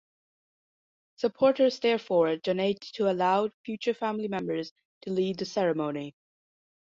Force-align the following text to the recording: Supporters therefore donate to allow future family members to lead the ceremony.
Supporters 1.17 1.79
therefore 1.79 2.35
donate 2.37 2.81
to 2.95 3.11
allow 3.11 3.51
future 3.63 3.93
family 3.93 4.27
members 4.27 4.73
to 5.03 5.11
lead 5.11 5.37
the 5.37 5.45
ceremony. 5.45 6.15